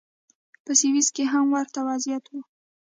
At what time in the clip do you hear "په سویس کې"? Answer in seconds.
0.65-1.23